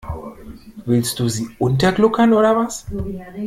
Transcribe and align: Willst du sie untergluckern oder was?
Willst 0.87 1.19
du 1.19 1.29
sie 1.29 1.47
untergluckern 1.59 2.33
oder 2.33 2.57
was? 2.57 2.87